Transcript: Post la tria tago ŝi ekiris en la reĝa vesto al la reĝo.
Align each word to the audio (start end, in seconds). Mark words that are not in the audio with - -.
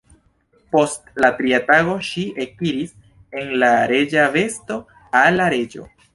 Post 0.75 1.03
la 1.25 1.29
tria 1.41 1.59
tago 1.67 1.97
ŝi 2.07 2.23
ekiris 2.47 2.97
en 3.43 3.53
la 3.67 3.71
reĝa 3.93 4.27
vesto 4.39 4.81
al 5.23 5.39
la 5.43 5.53
reĝo. 5.59 5.89